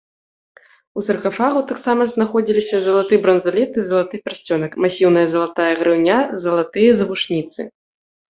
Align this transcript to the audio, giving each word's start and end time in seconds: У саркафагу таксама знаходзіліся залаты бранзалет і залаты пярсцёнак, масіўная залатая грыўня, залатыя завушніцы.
У 0.99 1.01
саркафагу 1.07 1.59
таксама 1.71 2.01
знаходзіліся 2.13 2.77
залаты 2.87 3.19
бранзалет 3.27 3.71
і 3.81 3.85
залаты 3.89 4.15
пярсцёнак, 4.29 4.71
масіўная 4.87 5.25
залатая 5.33 5.67
грыўня, 5.83 6.17
залатыя 6.45 6.91
завушніцы. 7.03 7.61